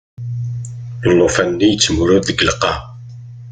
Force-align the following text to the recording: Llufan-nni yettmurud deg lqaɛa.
Llufan-nni 1.17 1.67
yettmurud 1.69 2.23
deg 2.27 2.43
lqaɛa. 2.49 2.77